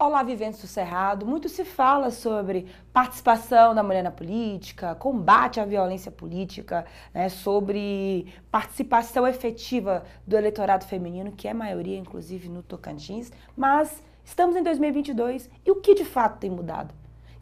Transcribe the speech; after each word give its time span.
Olá, 0.00 0.22
Viventes 0.22 0.60
do 0.60 0.68
Cerrado. 0.68 1.26
Muito 1.26 1.48
se 1.48 1.64
fala 1.64 2.12
sobre 2.12 2.68
participação 2.92 3.74
da 3.74 3.82
mulher 3.82 4.04
na 4.04 4.12
política, 4.12 4.94
combate 4.94 5.58
à 5.58 5.64
violência 5.64 6.12
política, 6.12 6.86
né, 7.12 7.28
sobre 7.28 8.32
participação 8.48 9.26
efetiva 9.26 10.04
do 10.24 10.36
eleitorado 10.36 10.84
feminino, 10.84 11.32
que 11.32 11.48
é 11.48 11.52
maioria, 11.52 11.98
inclusive, 11.98 12.48
no 12.48 12.62
Tocantins. 12.62 13.32
Mas 13.56 14.00
estamos 14.24 14.54
em 14.54 14.62
2022 14.62 15.50
e 15.66 15.70
o 15.72 15.80
que 15.80 15.96
de 15.96 16.04
fato 16.04 16.38
tem 16.38 16.48
mudado? 16.48 16.94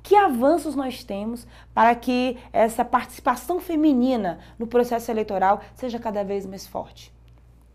Que 0.02 0.16
avanços 0.16 0.74
nós 0.74 1.04
temos 1.04 1.46
para 1.74 1.94
que 1.94 2.38
essa 2.54 2.86
participação 2.86 3.60
feminina 3.60 4.38
no 4.58 4.66
processo 4.66 5.10
eleitoral 5.10 5.60
seja 5.74 5.98
cada 5.98 6.24
vez 6.24 6.46
mais 6.46 6.66
forte? 6.66 7.14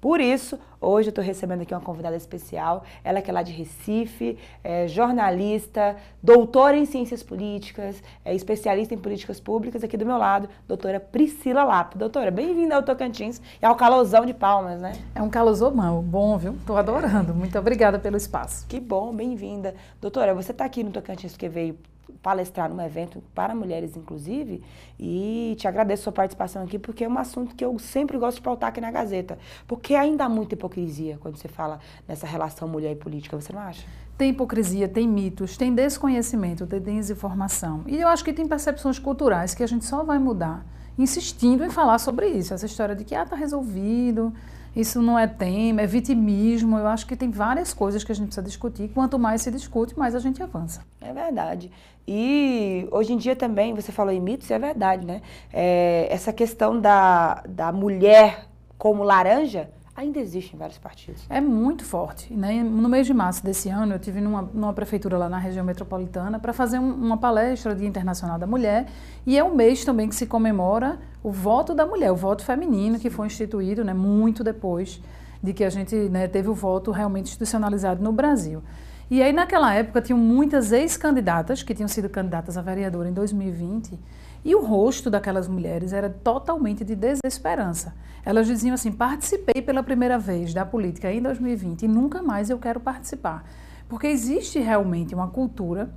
Por 0.02 0.20
isso, 0.20 0.58
hoje 0.82 1.10
eu 1.10 1.12
estou 1.12 1.24
recebendo 1.24 1.62
aqui 1.62 1.76
uma 1.76 1.80
convidada 1.80 2.16
especial, 2.16 2.84
ela 3.04 3.22
que 3.22 3.30
é 3.30 3.34
lá 3.34 3.44
de 3.44 3.52
Recife, 3.52 4.36
é 4.64 4.88
jornalista, 4.88 5.96
doutora 6.24 6.76
em 6.76 6.88
ciências 6.88 7.22
políticas, 7.22 8.02
é 8.26 8.34
especialista 8.34 8.96
em 8.96 8.98
políticas 8.98 9.40
públicas, 9.40 9.84
aqui 9.84 9.96
do 9.96 10.06
meu 10.06 10.18
lado, 10.18 10.50
doutora 10.68 11.00
Priscila 11.00 11.64
Lapo. 11.64 12.00
Doutora, 12.00 12.32
bem-vinda 12.32 12.76
ao 12.76 12.82
Tocantins 12.82 13.40
e 13.62 13.66
ao 13.66 13.76
Calosão 13.76 14.26
de 14.26 14.34
Palmas, 14.34 14.82
né? 14.82 14.94
É 15.14 15.22
um 15.22 15.30
calosão 15.30 15.72
bom, 16.02 16.36
viu? 16.36 16.54
Estou 16.54 16.78
adorando. 16.78 17.36
Muito 17.36 17.60
obrigada 17.60 18.00
pelo 18.00 18.18
espaço. 18.18 18.66
Que 18.68 18.80
bom, 18.80 19.14
bem-vinda. 19.14 19.76
Doutora, 20.02 20.34
você 20.34 20.52
está 20.52 20.66
aqui 20.66 20.84
no 20.84 20.90
Tocantins 20.90 21.34
porque 21.34 21.48
veio 21.48 21.78
palestrar 22.22 22.70
num 22.70 22.82
evento 22.82 23.22
para 23.34 23.54
mulheres, 23.56 23.96
inclusive, 23.96 24.64
e 25.00 25.56
te 25.58 25.68
agradeço 25.68 26.02
a 26.02 26.04
sua 26.06 26.14
participação 26.14 26.64
aqui, 26.64 26.78
porque 26.78 27.04
é 27.04 27.10
um 27.10 27.18
assunto 27.18 27.56
que 27.56 27.64
eu 27.64 27.78
sempre 27.80 28.18
gosto 28.18 28.38
de 28.38 28.44
pautar 28.44 28.70
aqui 28.70 28.82
na 28.82 28.92
Gazeta. 28.92 29.38
Porque 29.68 29.96
ainda 29.96 30.26
há 30.26 30.30
muita 30.30 30.56
hipocrisia 30.56 31.18
quando 31.20 31.38
você 31.38 31.48
fala 31.48 31.80
nessa 32.08 32.28
relação 32.28 32.68
mulher 32.68 32.92
e 32.92 32.96
política, 32.96 33.40
você 33.40 33.54
não 33.54 33.62
acha? 33.62 33.86
Tem 34.18 34.30
hipocrisia, 34.30 34.88
tem 34.88 35.08
mitos, 35.08 35.58
tem 35.58 35.74
desconhecimento, 35.74 36.68
tem 36.68 36.80
desinformação. 36.80 37.84
E 37.88 38.00
eu 38.00 38.08
acho 38.08 38.24
que 38.24 38.34
tem 38.34 38.48
percepções 38.48 39.00
culturais 39.00 39.56
que 39.56 39.64
a 39.64 39.68
gente 39.68 39.86
só 39.86 40.04
vai 40.04 40.20
mudar 40.20 40.66
insistindo 40.98 41.64
em 41.64 41.70
falar 41.70 41.98
sobre 41.98 42.28
isso. 42.28 42.54
Essa 42.54 42.66
história 42.66 42.96
de 42.96 43.04
que, 43.04 43.16
ah, 43.16 43.26
tá 43.26 43.36
resolvido, 43.36 44.34
isso 44.76 45.02
não 45.02 45.20
é 45.20 45.28
tema, 45.28 45.82
é 45.82 45.88
vitimismo. 45.88 46.78
Eu 46.78 46.88
acho 46.88 47.06
que 47.06 47.16
tem 47.16 47.30
várias 47.30 47.74
coisas 47.74 48.04
que 48.04 48.12
a 48.12 48.16
gente 48.16 48.28
precisa 48.28 48.46
discutir. 48.46 48.90
Quanto 48.90 49.20
mais 49.20 49.42
se 49.42 49.52
discute, 49.52 49.98
mais 49.98 50.16
a 50.16 50.20
gente 50.20 50.42
avança. 50.42 50.82
É 51.00 51.12
verdade. 51.12 51.72
E 52.08 52.88
hoje 52.92 53.14
em 53.14 53.18
dia 53.18 53.36
também, 53.36 53.74
você 53.74 53.92
falou 53.92 54.14
em 54.14 54.20
mitos, 54.20 54.50
é 54.50 54.58
verdade, 54.58 55.06
né? 55.06 55.22
É, 55.52 56.08
essa 56.10 56.32
questão 56.34 56.80
da, 56.80 57.44
da 57.48 57.72
mulher 57.72 58.46
como 58.78 59.04
laranja 59.04 59.70
ainda 59.96 60.20
existe 60.20 60.56
em 60.56 60.60
vários 60.60 60.78
partidos. 60.78 61.24
É 61.30 61.42
muito 61.42 61.84
forte. 61.84 62.34
Né? 62.34 62.64
No 62.64 62.88
mês 62.88 63.06
de 63.06 63.14
março 63.14 63.44
desse 63.44 63.70
ano, 63.70 63.94
eu 63.94 64.00
tive 64.00 64.22
numa, 64.22 64.42
numa 64.54 64.74
prefeitura 64.74 65.18
lá 65.18 65.30
na 65.30 65.38
região 65.38 65.66
metropolitana 65.66 66.40
para 66.40 66.54
fazer 66.54 66.80
um, 66.80 66.94
uma 66.94 67.18
palestra 67.18 67.76
Dia 67.76 67.88
Internacional 67.88 68.40
da 68.40 68.48
Mulher 68.48 68.88
e 69.26 69.38
é 69.38 69.44
um 69.44 69.54
mês 69.54 69.84
também 69.86 70.08
que 70.08 70.16
se 70.16 70.26
comemora 70.26 71.00
o 71.24 71.32
voto 71.32 71.74
da 71.74 71.86
mulher, 71.86 72.12
o 72.12 72.16
voto 72.16 72.44
feminino 72.44 72.98
que 73.00 73.10
foi 73.10 73.28
instituído 73.28 73.84
né, 73.84 73.94
muito 73.94 74.44
depois 74.44 75.02
de 75.42 75.54
que 75.54 75.64
a 75.64 75.70
gente 75.70 75.96
né, 75.96 76.28
teve 76.28 76.50
o 76.50 76.54
voto 76.54 76.92
realmente 76.92 77.28
institucionalizado 77.28 78.04
no 78.04 78.12
Brasil. 78.12 78.62
E 79.10 79.22
aí, 79.22 79.34
naquela 79.34 79.74
época, 79.74 80.02
tinham 80.02 80.18
muitas 80.18 80.72
ex-candidatas 80.72 81.62
que 81.62 81.74
tinham 81.74 81.88
sido 81.90 82.08
candidatas 82.08 82.58
a 82.58 82.62
vereadora 82.62 83.10
em 83.10 83.14
2020 83.14 84.00
e 84.44 84.56
o 84.56 84.64
rosto 84.64 85.10
daquelas 85.10 85.48
mulheres 85.48 85.94
era 85.94 86.10
totalmente 86.10 86.84
de 86.84 86.96
desesperança. 86.96 87.94
Elas 88.26 88.48
diziam 88.48 88.74
assim: 88.74 88.92
participei 88.92 89.62
pela 89.62 89.84
primeira 89.84 90.18
vez 90.18 90.54
da 90.54 90.66
política 90.66 91.12
em 91.12 91.22
2020 91.22 91.84
e 91.84 91.88
nunca 91.88 92.22
mais 92.22 92.50
eu 92.50 92.58
quero 92.58 92.80
participar. 92.80 93.44
Porque 93.88 94.08
existe 94.08 94.60
realmente 94.60 95.14
uma 95.14 95.28
cultura 95.28 95.90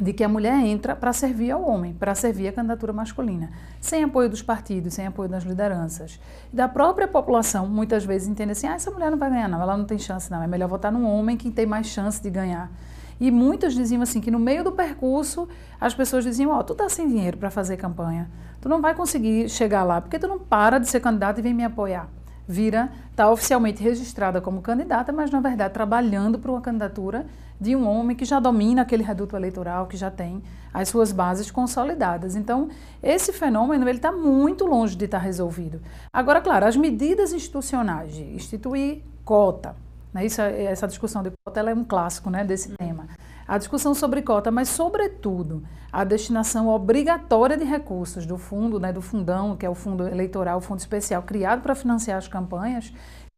de 0.00 0.12
que 0.12 0.24
a 0.24 0.28
mulher 0.28 0.58
entra 0.64 0.96
para 0.96 1.12
servir 1.12 1.52
ao 1.52 1.62
homem, 1.62 1.92
para 1.92 2.14
servir 2.14 2.48
a 2.48 2.52
candidatura 2.52 2.92
masculina, 2.92 3.50
sem 3.80 4.02
apoio 4.02 4.28
dos 4.28 4.42
partidos, 4.42 4.94
sem 4.94 5.06
apoio 5.06 5.28
das 5.28 5.44
lideranças. 5.44 6.18
Da 6.52 6.66
própria 6.66 7.06
população, 7.06 7.68
muitas 7.68 8.04
vezes 8.04 8.26
entende 8.26 8.52
assim: 8.52 8.66
ah, 8.66 8.74
essa 8.74 8.90
mulher 8.90 9.10
não 9.10 9.18
vai 9.18 9.30
ganhar, 9.30 9.48
não, 9.48 9.62
ela 9.62 9.76
não 9.76 9.84
tem 9.84 9.98
chance, 9.98 10.30
não, 10.30 10.42
é 10.42 10.46
melhor 10.46 10.68
votar 10.68 10.90
num 10.90 11.06
homem 11.06 11.36
que 11.36 11.50
tem 11.50 11.66
mais 11.66 11.86
chance 11.86 12.20
de 12.22 12.30
ganhar. 12.30 12.70
E 13.20 13.30
muitos 13.30 13.74
diziam 13.74 14.02
assim 14.02 14.20
que 14.20 14.30
no 14.30 14.38
meio 14.38 14.64
do 14.64 14.72
percurso 14.72 15.48
as 15.80 15.94
pessoas 15.94 16.24
diziam: 16.24 16.50
"Ó, 16.50 16.58
oh, 16.58 16.64
tu 16.64 16.74
tá 16.74 16.88
sem 16.88 17.08
dinheiro 17.08 17.36
para 17.36 17.50
fazer 17.50 17.76
campanha. 17.76 18.30
Tu 18.60 18.68
não 18.68 18.80
vai 18.80 18.94
conseguir 18.94 19.48
chegar 19.48 19.84
lá 19.84 20.00
porque 20.00 20.18
tu 20.18 20.26
não 20.26 20.38
para 20.38 20.78
de 20.78 20.88
ser 20.88 21.00
candidato 21.00 21.38
e 21.38 21.42
vem 21.42 21.54
me 21.54 21.64
apoiar." 21.64 22.08
Vira 22.46 22.90
tá 23.16 23.30
oficialmente 23.30 23.82
registrada 23.82 24.40
como 24.40 24.60
candidata, 24.60 25.12
mas 25.12 25.30
na 25.30 25.40
verdade 25.40 25.72
trabalhando 25.72 26.38
para 26.38 26.50
uma 26.50 26.60
candidatura 26.60 27.26
de 27.60 27.74
um 27.74 27.88
homem 27.88 28.16
que 28.16 28.24
já 28.24 28.38
domina 28.40 28.82
aquele 28.82 29.02
reduto 29.02 29.36
eleitoral, 29.36 29.86
que 29.86 29.96
já 29.96 30.10
tem 30.10 30.42
as 30.72 30.88
suas 30.88 31.12
bases 31.12 31.50
consolidadas. 31.50 32.34
Então, 32.36 32.68
esse 33.02 33.32
fenômeno 33.32 33.88
ele 33.88 33.98
está 33.98 34.10
muito 34.10 34.66
longe 34.66 34.96
de 34.96 35.04
estar 35.04 35.18
tá 35.18 35.24
resolvido. 35.24 35.80
Agora, 36.12 36.40
claro, 36.40 36.66
as 36.66 36.76
medidas 36.76 37.32
institucionais 37.32 38.12
de 38.12 38.22
instituir 38.34 39.02
cota, 39.24 39.76
né? 40.12 40.24
Isso, 40.24 40.40
é, 40.40 40.64
essa 40.64 40.86
discussão 40.86 41.22
de 41.22 41.32
cota 41.44 41.60
é 41.60 41.74
um 41.74 41.84
clássico 41.84 42.30
né, 42.30 42.44
desse 42.44 42.70
uhum. 42.70 42.76
tema. 42.76 42.93
A 43.46 43.58
discussão 43.58 43.94
sobre 43.94 44.22
cota, 44.22 44.50
mas, 44.50 44.68
sobretudo, 44.68 45.62
a 45.92 46.02
destinação 46.02 46.68
obrigatória 46.68 47.56
de 47.56 47.64
recursos 47.64 48.26
do 48.26 48.38
fundo, 48.38 48.80
né, 48.80 48.92
do 48.92 49.02
fundão, 49.02 49.56
que 49.56 49.66
é 49.66 49.70
o 49.70 49.74
fundo 49.74 50.08
eleitoral, 50.08 50.58
o 50.58 50.60
fundo 50.60 50.78
especial 50.78 51.22
criado 51.22 51.62
para 51.62 51.74
financiar 51.74 52.18
as 52.18 52.26
campanhas, 52.26 52.92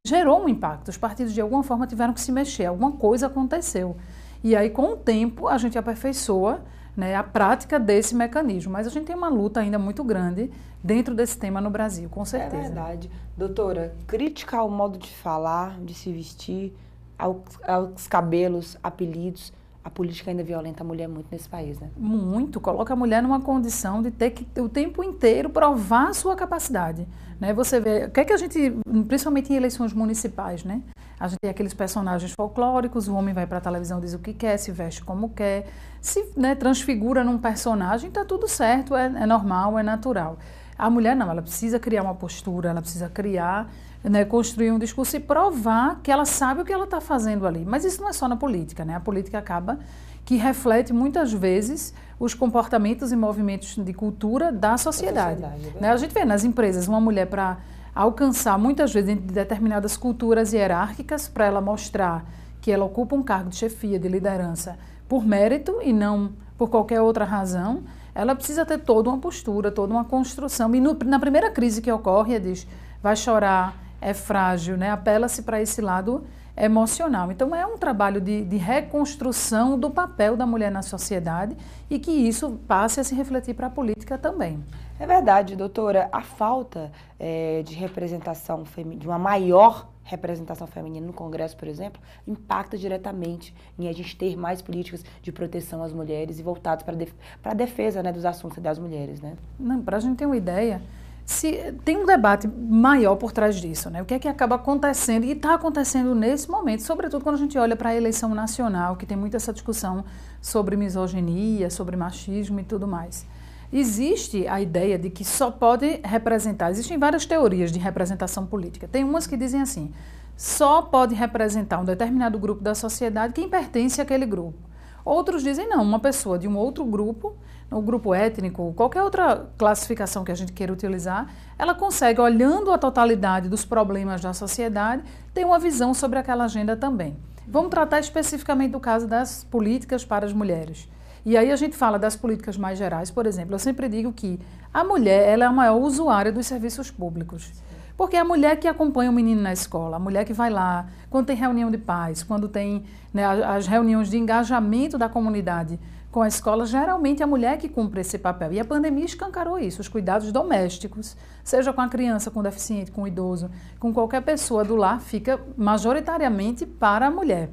gerou 0.07 0.43
um 0.43 0.49
impacto. 0.49 0.89
Os 0.89 0.97
partidos, 0.97 1.35
de 1.35 1.41
alguma 1.41 1.63
forma, 1.63 1.87
tiveram 1.87 2.15
que 2.15 2.21
se 2.21 2.31
mexer, 2.31 2.67
alguma 2.67 2.93
coisa 2.93 3.27
aconteceu. 3.27 3.97
E 4.45 4.55
aí, 4.55 4.71
com 4.71 4.93
o 4.93 4.97
tempo, 4.97 5.49
a 5.49 5.59
gente 5.59 5.77
aperfeiçoa 5.77 6.63
né, 6.97 7.15
a 7.15 7.23
prática 7.23 7.79
desse 7.79 8.15
mecanismo. 8.15 8.73
Mas 8.73 8.87
a 8.87 8.91
gente 8.91 9.07
tem 9.07 9.17
uma 9.17 9.29
luta 9.29 9.61
ainda 9.61 9.79
muito 9.79 10.03
grande 10.03 10.51
dentro 10.83 11.15
desse 11.15 11.37
tema 11.37 11.61
no 11.61 11.69
Brasil, 11.69 12.09
com 12.09 12.25
certeza. 12.25 12.57
É 12.57 12.61
verdade. 12.63 13.11
Doutora, 13.37 13.95
crítica 14.07 14.57
ao 14.57 14.71
modo 14.71 14.99
de 14.99 15.11
falar, 15.11 15.79
de 15.81 15.93
se 15.93 16.13
vestir, 16.13 16.73
aos, 17.19 17.39
aos 17.67 18.07
cabelos, 18.07 18.79
apelidos, 18.83 19.53
a 19.87 19.91
política 19.91 20.33
ainda 20.33 20.43
violenta 20.43 20.83
a 20.83 20.87
mulher 20.87 21.07
muito 21.07 21.29
nesse 21.31 21.49
país, 21.49 21.79
né? 21.79 21.89
Muito. 21.97 22.61
Coloca 22.61 22.93
a 22.93 22.97
mulher 22.97 23.23
numa 23.23 23.41
condição 23.41 24.03
de 24.03 24.11
ter 24.11 24.31
que 24.31 24.61
o 24.61 24.69
tempo 24.69 25.01
inteiro 25.05 25.49
provar 25.49 26.09
a 26.09 26.13
sua 26.13 26.35
capacidade. 26.35 27.07
Né? 27.39 27.55
Você 27.55 27.79
vê, 27.79 28.07
o 28.07 28.11
que 28.11 28.19
é 28.19 28.25
que 28.25 28.33
a 28.33 28.37
gente, 28.37 28.75
principalmente 29.07 29.53
em 29.53 29.57
eleições 29.57 29.93
municipais, 29.93 30.65
né? 30.65 30.83
A 31.21 31.29
gente 31.29 31.39
tem 31.41 31.51
aqueles 31.51 31.73
personagens 31.73 32.33
folclóricos, 32.33 33.07
o 33.07 33.15
homem 33.15 33.33
vai 33.33 33.47
para 33.47 33.59
a 33.59 33.61
televisão, 33.61 34.01
diz 34.01 34.13
o 34.13 34.19
que 34.19 34.35
quer, 34.35 34.57
se 34.57 34.73
veste 34.73 35.05
como 35.05 35.31
quer, 35.31 35.69
se 36.01 36.33
né, 36.37 36.57
transfigura 36.57 37.23
num 37.23 37.39
personagem, 37.39 38.09
está 38.09 38.25
tudo 38.25 38.49
certo, 38.49 38.97
é, 38.97 39.07
é, 39.07 39.25
normal, 39.25 39.79
é 39.79 39.85
natural. 39.85 40.37
A 40.77 40.91
mulher 40.91 41.15
não, 41.15 41.31
ela 41.31 41.41
precisa 41.41 41.79
criar 41.79 42.03
uma 42.03 42.15
postura, 42.15 42.71
ela 42.71 42.83
precisa 42.83 43.09
criar, 43.09 43.71
né, 44.09 44.25
construir 44.25 44.71
um 44.71 44.79
discurso 44.79 45.17
e 45.17 45.21
provar 45.21 46.01
que 46.03 46.11
ela 46.11 46.25
sabe 46.25 46.63
o 46.63 46.65
que 46.65 46.73
ela 46.73 46.85
está 46.85 47.01
fazendo 47.01 47.47
ali. 47.47 47.65
Mas 47.65 47.85
isso 47.85 48.01
não 48.01 48.09
é 48.09 48.13
só 48.13 48.29
na 48.29 48.37
política, 48.37 48.85
né? 48.85 48.95
A 48.95 49.01
política 49.01 49.39
acaba 49.39 49.79
que 50.25 50.37
reflete 50.37 50.93
muitas 50.93 51.33
vezes 51.33 51.93
os 52.19 52.33
comportamentos 52.33 53.13
e 53.13 53.17
movimentos 53.17 53.77
de 53.77 53.93
cultura 53.93 54.51
da 54.53 54.77
sociedade. 54.77 55.41
sociedade 55.41 55.81
né? 55.81 55.91
A 55.91 55.97
gente 55.97 56.13
vê 56.15 56.25
nas 56.25 56.45
empresas 56.45 56.89
uma 56.89 57.01
mulher 57.01 57.27
para 57.27 57.59
alcançar 57.95 58.59
muitas 58.59 58.93
vezes 58.93 59.15
de 59.15 59.21
determinadas 59.21 59.97
culturas 59.97 60.53
hierárquicas 60.53 61.29
para 61.29 61.47
ela 61.47 61.61
mostrar 61.61 62.25
que 62.61 62.71
ela 62.71 62.85
ocupa 62.85 63.15
um 63.15 63.23
cargo 63.23 63.51
de 63.51 63.57
chefia, 63.57 63.99
de 63.99 64.09
liderança, 64.09 64.79
por 65.09 65.25
mérito 65.25 65.79
e 65.83 65.93
não 65.93 66.33
por 66.59 66.69
qualquer 66.69 67.01
outra 67.01 67.25
razão, 67.25 67.85
ela 68.15 68.35
precisa 68.35 68.65
ter 68.65 68.79
toda 68.79 69.11
uma 69.11 69.19
postura, 69.19 69.71
toda 69.71 69.93
uma 69.93 70.05
construção. 70.05 70.75
E 70.75 70.81
no, 70.81 70.97
na 71.05 71.19
primeira 71.19 71.51
crise 71.51 71.83
que 71.83 71.93
ocorre, 71.93 72.35
ela 72.35 72.45
diz, 72.45 72.67
vai 73.03 73.15
chorar, 73.15 73.86
é 74.01 74.15
frágil, 74.15 74.77
né? 74.77 74.91
apela-se 74.91 75.43
para 75.43 75.61
esse 75.61 75.81
lado 75.81 76.25
emocional. 76.57 77.31
Então, 77.31 77.55
é 77.55 77.67
um 77.67 77.77
trabalho 77.77 78.21
de, 78.21 78.43
de, 78.45 78.57
reconstrução 78.57 79.79
do 79.79 79.91
papel 79.91 80.37
da 80.37 80.47
mulher 80.47 80.71
na 80.71 80.81
sociedade 80.81 81.57
e 81.91 81.99
que 81.99 82.11
isso 82.11 82.59
passe 82.67 82.99
a 82.99 83.05
se 83.05 83.15
refletir 83.15 83.55
para 83.55 83.67
a 83.67 83.71
política 83.71 84.17
também. 84.17 84.65
É 84.99 85.07
verdade, 85.07 85.55
doutora. 85.55 86.09
A 86.11 86.23
falta 86.23 86.91
é, 87.21 87.63
de 87.63 87.75
representação, 87.75 88.65
de 88.97 89.07
uma 89.07 89.19
maior 89.19 89.87
representação 90.03 90.67
feminina 90.67 91.07
no 91.07 91.13
Congresso, 91.13 91.57
por 91.57 91.69
exemplo, 91.69 92.01
impacta 92.27 92.79
diretamente 92.79 93.55
em 93.79 93.89
a 93.89 93.93
gente 93.93 94.17
ter 94.17 94.37
mais 94.37 94.63
políticas 94.63 95.05
de 95.21 95.33
proteção 95.33 95.83
às 95.83 95.93
mulheres 95.93 96.39
e 96.39 96.43
voltadas 96.43 96.85
para 96.85 96.95
def 96.95 97.13
a 97.45 97.53
defesa 97.53 98.03
né, 98.03 98.13
dos 98.13 98.25
assuntos 98.25 98.59
das 98.59 98.79
mulheres. 98.79 99.21
Né? 99.21 99.37
Para 99.85 99.97
a 99.97 100.01
gente 100.01 100.17
ter 100.17 100.27
uma 100.27 100.37
ideia, 100.37 100.81
se 101.27 101.75
tem 101.85 101.97
um 101.97 102.07
debate 102.07 102.47
maior 102.47 103.17
por 103.17 103.33
trás 103.33 103.57
disso, 103.57 103.91
né? 103.91 104.01
O 104.01 104.05
que 104.05 104.15
é 104.15 104.19
que 104.19 104.29
acaba 104.29 104.55
acontecendo 104.55 105.25
e 105.25 105.33
está 105.33 105.55
acontecendo 105.55 106.15
nesse 106.15 106.49
momento, 106.49 106.85
sobretudo 106.85 107.25
quando 107.25 107.35
a 107.35 107.39
gente 107.39 107.59
olha 107.59 107.75
para 107.75 107.91
a 107.91 107.97
eleição 107.97 108.33
nacional, 108.33 108.95
que 108.95 109.05
tem 109.05 109.17
muita 109.17 109.37
essa 109.37 109.53
discussão 109.53 110.05
sobre 110.41 110.77
misoginia, 110.77 111.69
sobre 111.69 111.97
machismo 111.97 112.61
e 112.61 112.63
tudo 112.63 112.87
mais. 112.87 113.27
Existe 113.73 114.47
a 114.47 114.61
ideia 114.61 114.97
de 114.97 115.11
que 115.11 115.25
só 115.25 115.51
pode 115.51 116.01
representar, 116.05 116.71
existem 116.71 116.97
várias 116.97 117.27
teorias 117.27 117.73
de 117.73 117.81
representação 117.81 118.47
política. 118.47 118.87
Tem 118.87 119.03
umas 119.03 119.27
que 119.27 119.37
dizem 119.37 119.61
assim: 119.61 119.93
só 120.37 120.81
pode 120.81 121.17
representar 121.17 121.81
um 121.81 121.85
determinado 121.85 122.39
grupo 122.39 122.63
da 122.63 122.77
sociedade 122.77 123.33
quem 123.33 123.49
pertence 123.49 124.01
àquele 124.01 124.27
grupo. 124.27 124.59
Outros 125.07 125.45
dizem 125.45 125.69
não, 125.69 125.85
uma 125.85 126.01
pessoa 126.01 126.37
de 126.37 126.49
um 126.49 126.57
outro 126.57 126.85
grupo, 126.85 127.37
um 127.71 127.81
grupo 127.81 128.13
étnico, 128.13 128.75
qualquer 128.75 129.05
outra 129.05 129.47
classificação 129.57 130.25
que 130.25 130.33
a 130.33 130.35
gente 130.35 130.53
queira 130.53 130.73
utilizar, 130.73 131.33
ela 131.57 131.77
consegue, 131.77 132.21
olhando 132.21 132.73
a 132.73 132.77
totalidade 132.77 133.49
dos 133.49 133.65
problemas 133.65 134.21
da 134.21 134.33
sociedade, 134.33 135.05
ter 135.33 135.47
uma 135.47 135.61
visão 135.61 135.95
sobre 135.95 136.19
aquela 136.19 136.47
agenda 136.47 136.77
também. 136.77 137.17
Vamos 137.47 137.71
tratar 137.71 138.01
especificamente 138.01 138.73
do 138.73 138.81
caso 138.81 139.07
das 139.07 139.45
políticas 139.45 140.05
para 140.05 140.27
as 140.27 140.33
mulheres. 140.33 140.89
E 141.25 141.37
aí 141.37 141.53
a 141.53 141.57
gente 141.57 141.77
fala 141.77 142.01
das 142.01 142.17
políticas 142.17 142.59
mais 142.59 142.77
gerais, 142.77 143.09
por 143.09 143.27
exemplo, 143.27 143.55
eu 143.55 143.61
sempre 143.61 143.89
digo 143.89 144.13
que 144.13 144.41
a 144.75 144.83
mulher 144.83 145.29
ela 145.29 145.45
é 145.45 145.47
a 145.47 145.53
maior 145.53 145.77
usuária 145.77 146.33
dos 146.33 146.49
serviços 146.49 146.91
públicos. 146.91 147.53
Porque 147.97 148.17
é 148.17 148.21
a 148.21 148.25
mulher 148.25 148.57
que 148.61 148.69
acompanha 148.69 149.11
o 149.11 149.13
menino 149.13 149.41
na 149.41 149.53
escola, 149.53 149.97
a 149.97 149.99
mulher 149.99 150.25
que 150.25 150.33
vai 150.33 150.51
lá, 150.51 150.87
quando 151.09 151.27
tem 151.27 151.37
reunião 151.37 151.71
de 151.71 151.79
pais, 151.79 152.23
quando 152.23 152.49
tem 152.49 152.85
né, 153.13 153.25
as 153.25 153.67
reuniões 153.67 154.11
de 154.11 154.19
engajamento 154.19 154.99
da 154.99 155.09
comunidade 155.09 155.79
com 156.17 156.23
a 156.23 156.29
escola, 156.29 156.65
geralmente 156.65 157.21
é 157.21 157.25
a 157.25 157.27
mulher 157.27 157.59
que 157.59 157.69
cumpre 157.69 158.01
esse 158.01 158.19
papel. 158.19 158.53
E 158.53 158.61
a 158.61 158.65
pandemia 158.65 159.05
escancarou 159.05 159.59
isso, 159.59 159.81
os 159.81 159.89
cuidados 159.89 160.33
domésticos, 160.33 161.17
seja 161.45 161.73
com 161.73 161.81
a 161.81 161.89
criança, 161.89 162.31
com 162.31 162.41
o 162.41 162.43
deficiente, 162.43 162.91
com 162.91 163.03
o 163.03 163.07
idoso, 163.07 163.51
com 163.79 163.93
qualquer 163.93 164.23
pessoa 164.23 164.65
do 164.65 164.77
lar, 164.77 165.01
fica 165.01 165.39
majoritariamente 165.57 166.65
para 166.65 167.07
a 167.07 167.11
mulher. 167.11 167.51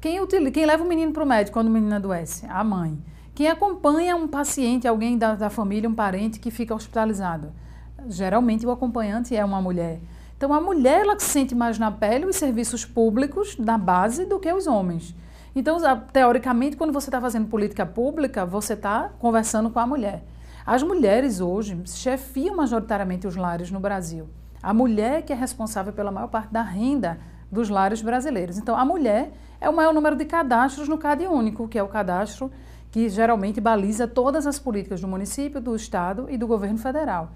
Quem, 0.00 0.20
utiliza, 0.20 0.50
quem 0.52 0.66
leva 0.66 0.84
o 0.84 0.86
menino 0.86 1.12
para 1.12 1.24
o 1.24 1.26
médico 1.26 1.54
quando 1.54 1.66
o 1.66 1.70
menino 1.70 1.94
adoece? 1.94 2.46
A 2.48 2.62
mãe. 2.62 2.96
Quem 3.34 3.48
acompanha 3.48 4.14
um 4.14 4.28
paciente, 4.28 4.86
alguém 4.86 5.18
da, 5.18 5.34
da 5.34 5.50
família, 5.50 5.88
um 5.88 5.94
parente 5.94 6.38
que 6.38 6.50
fica 6.50 6.74
hospitalizado? 6.74 7.52
Geralmente 8.08 8.66
o 8.66 8.70
acompanhante 8.70 9.36
é 9.36 9.44
uma 9.44 9.60
mulher. 9.60 10.00
Então 10.36 10.52
a 10.52 10.60
mulher 10.60 11.02
ela 11.02 11.18
sente 11.18 11.54
mais 11.54 11.78
na 11.78 11.90
pele 11.90 12.24
os 12.24 12.36
serviços 12.36 12.84
públicos 12.84 13.56
na 13.58 13.76
base 13.76 14.24
do 14.24 14.38
que 14.38 14.52
os 14.52 14.66
homens. 14.66 15.14
Então, 15.54 15.78
teoricamente, 16.12 16.76
quando 16.76 16.92
você 16.92 17.08
está 17.08 17.20
fazendo 17.20 17.48
política 17.48 17.84
pública, 17.84 18.46
você 18.46 18.74
está 18.74 19.10
conversando 19.18 19.68
com 19.68 19.80
a 19.80 19.86
mulher. 19.86 20.22
As 20.64 20.82
mulheres 20.82 21.40
hoje 21.40 21.80
chefiam 21.86 22.56
majoritariamente 22.56 23.26
os 23.26 23.34
lares 23.34 23.70
no 23.70 23.80
Brasil. 23.80 24.28
A 24.62 24.72
mulher 24.72 25.22
que 25.22 25.32
é 25.32 25.36
responsável 25.36 25.92
pela 25.92 26.12
maior 26.12 26.28
parte 26.28 26.52
da 26.52 26.62
renda 26.62 27.18
dos 27.50 27.68
lares 27.68 28.00
brasileiros. 28.00 28.58
Então, 28.58 28.76
a 28.76 28.84
mulher 28.84 29.32
é 29.60 29.68
o 29.68 29.74
maior 29.74 29.92
número 29.92 30.14
de 30.14 30.24
cadastros 30.24 30.88
no 30.88 30.96
CAD 30.96 31.26
único, 31.26 31.66
que 31.66 31.78
é 31.78 31.82
o 31.82 31.88
cadastro 31.88 32.50
que 32.90 33.08
geralmente 33.08 33.60
baliza 33.60 34.06
todas 34.06 34.46
as 34.46 34.58
políticas 34.58 35.00
do 35.00 35.08
município, 35.08 35.60
do 35.60 35.74
estado 35.74 36.26
e 36.28 36.36
do 36.36 36.46
governo 36.46 36.78
federal. 36.78 37.32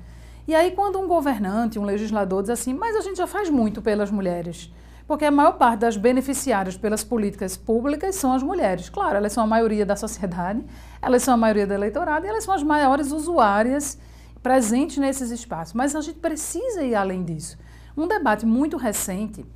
E 0.46 0.54
aí, 0.54 0.72
quando 0.72 0.98
um 0.98 1.08
governante, 1.08 1.78
um 1.78 1.84
legislador 1.84 2.42
diz 2.42 2.50
assim, 2.50 2.74
mas 2.74 2.94
a 2.96 3.00
gente 3.00 3.16
já 3.16 3.26
faz 3.26 3.48
muito 3.48 3.80
pelas 3.80 4.10
mulheres, 4.10 4.70
porque 5.06 5.24
a 5.24 5.30
maior 5.30 5.52
parte 5.52 5.80
das 5.80 5.96
beneficiárias 5.96 6.76
pelas 6.76 7.02
políticas 7.02 7.56
públicas 7.56 8.14
são 8.14 8.32
as 8.34 8.42
mulheres. 8.42 8.90
Claro, 8.90 9.16
elas 9.16 9.32
são 9.32 9.42
a 9.42 9.46
maioria 9.46 9.86
da 9.86 9.96
sociedade, 9.96 10.62
elas 11.00 11.22
são 11.22 11.34
a 11.34 11.36
maioria 11.36 11.66
do 11.66 11.72
eleitorado 11.72 12.26
e 12.26 12.28
elas 12.28 12.44
são 12.44 12.54
as 12.54 12.62
maiores 12.62 13.10
usuárias 13.10 13.98
presentes 14.42 14.98
nesses 14.98 15.30
espaços. 15.30 15.72
Mas 15.72 15.96
a 15.96 16.02
gente 16.02 16.18
precisa 16.18 16.82
ir 16.82 16.94
além 16.94 17.24
disso. 17.24 17.56
Um 17.96 18.06
debate 18.06 18.44
muito 18.44 18.76
recente 18.76 19.46